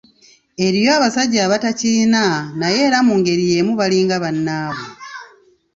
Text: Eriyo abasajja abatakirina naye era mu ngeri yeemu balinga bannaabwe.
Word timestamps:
Eriyo 0.65 0.89
abasajja 0.97 1.39
abatakirina 1.43 2.23
naye 2.59 2.79
era 2.87 2.97
mu 3.07 3.13
ngeri 3.19 3.43
yeemu 3.51 3.73
balinga 3.79 4.15
bannaabwe. 4.23 4.85